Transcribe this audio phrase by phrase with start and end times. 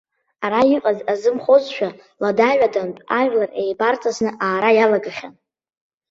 [0.45, 1.89] Ара иҟаз азымхозшәа,
[2.21, 5.33] лада-ҩадантә ажәлар еибарҵысны аара иалагахьан.